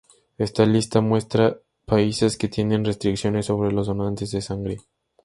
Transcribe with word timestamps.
Esta 0.39 0.65
lista 0.65 0.99
muestra 0.99 1.59
países 1.85 2.35
que 2.35 2.47
tienen 2.47 2.83
restricciones 2.85 3.45
sobre 3.45 3.71
los 3.71 3.85
donantes 3.85 4.31
de 4.31 4.41
sangre. 4.41 4.77